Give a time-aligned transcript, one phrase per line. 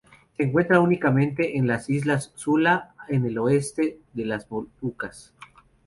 [0.35, 5.31] Se encuentra únicamente en las islas Sula, en el oeste de las Molucas.